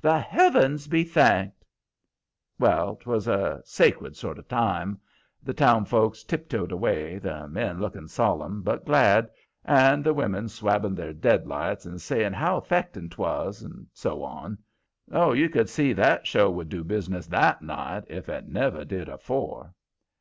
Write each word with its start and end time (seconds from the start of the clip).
The 0.00 0.18
heavens 0.18 0.88
be 0.88 1.04
thanked!" 1.04 1.64
Well, 2.58 2.96
'twas 2.96 3.28
a 3.28 3.62
sacred 3.64 4.16
sort 4.16 4.36
of 4.36 4.48
time. 4.48 4.98
The 5.44 5.54
town 5.54 5.84
folks 5.84 6.24
tiptoed 6.24 6.72
away, 6.72 7.18
the 7.18 7.46
men 7.46 7.78
looking 7.78 8.08
solemn 8.08 8.62
but 8.64 8.84
glad, 8.84 9.30
and 9.64 10.02
the 10.02 10.12
women 10.12 10.48
swabbing 10.48 10.96
their 10.96 11.12
deadlights 11.12 11.86
and 11.86 12.00
saying 12.00 12.32
how 12.32 12.56
affecting 12.56 13.08
'twas, 13.10 13.62
and 13.62 13.86
so 13.92 14.24
on. 14.24 14.58
Oh, 15.12 15.32
you 15.32 15.48
could 15.48 15.68
see 15.68 15.92
that 15.92 16.26
show 16.26 16.50
would 16.50 16.68
do 16.68 16.82
business 16.82 17.28
THAT 17.28 17.62
night, 17.62 18.06
if 18.08 18.28
it 18.28 18.48
never 18.48 18.84
did 18.84 19.08
afore. 19.08 19.72